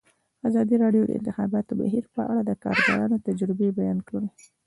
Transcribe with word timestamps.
ازادي 0.47 0.75
راډیو 0.83 1.03
د 1.05 1.09
د 1.09 1.17
انتخاباتو 1.19 1.71
بهیر 1.81 2.05
په 2.15 2.21
اړه 2.31 2.41
د 2.45 2.51
کارګرانو 2.63 3.23
تجربې 3.27 3.69
بیان 3.79 3.99
کړي. 4.07 4.27